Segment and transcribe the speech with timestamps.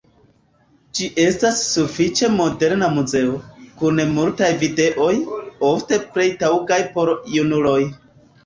[0.99, 3.37] Ĝi estas sufiĉe moderna muzeo,
[3.83, 5.13] kun multaj videoj,
[5.71, 7.81] ofte plej taŭgaj por junuloj.